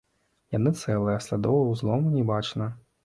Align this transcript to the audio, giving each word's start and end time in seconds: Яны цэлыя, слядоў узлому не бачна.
Яны 0.57 0.71
цэлыя, 0.79 1.19
слядоў 1.27 1.61
узлому 1.75 2.15
не 2.17 2.23
бачна. 2.31 2.71